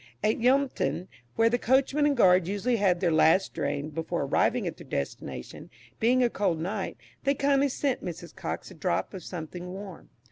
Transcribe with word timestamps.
At 0.23 0.39
Yealmpton, 0.39 1.09
where 1.35 1.47
the 1.47 1.59
coachman 1.59 2.07
and 2.07 2.17
guard 2.17 2.47
usually 2.47 2.77
had 2.77 3.01
their 3.01 3.11
last 3.11 3.53
drain 3.53 3.91
before 3.91 4.23
arriving 4.23 4.65
at 4.65 4.77
their 4.77 4.87
destination, 4.87 5.69
being 5.99 6.23
a 6.23 6.27
cold 6.31 6.59
night, 6.59 6.97
they 7.23 7.35
kindly 7.35 7.69
sent 7.69 8.03
Mrs. 8.03 8.35
Cox 8.35 8.71
a 8.71 8.73
drop 8.73 9.13
of 9.13 9.23
something 9.23 9.67
warm. 9.71 10.09